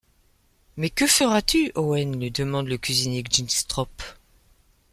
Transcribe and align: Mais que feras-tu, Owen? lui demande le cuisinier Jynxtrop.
Mais 0.77 0.89
que 0.89 1.05
feras-tu, 1.05 1.71
Owen? 1.75 2.17
lui 2.19 2.31
demande 2.31 2.67
le 2.67 2.79
cuisinier 2.79 3.23
Jynxtrop. 3.29 4.01